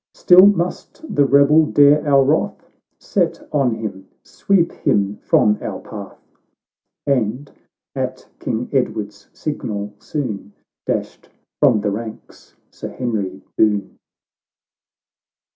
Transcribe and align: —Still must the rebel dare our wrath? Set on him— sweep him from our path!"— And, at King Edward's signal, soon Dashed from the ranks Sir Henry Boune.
—Still 0.15 0.47
must 0.47 1.13
the 1.15 1.25
rebel 1.25 1.67
dare 1.67 2.03
our 2.07 2.23
wrath? 2.23 2.71
Set 2.97 3.47
on 3.53 3.75
him— 3.75 4.07
sweep 4.23 4.71
him 4.71 5.17
from 5.21 5.59
our 5.61 5.79
path!"— 5.79 6.19
And, 7.05 7.51
at 7.95 8.27
King 8.39 8.67
Edward's 8.73 9.29
signal, 9.31 9.93
soon 9.99 10.53
Dashed 10.87 11.29
from 11.59 11.81
the 11.81 11.91
ranks 11.91 12.55
Sir 12.71 12.89
Henry 12.89 13.43
Boune. 13.55 13.99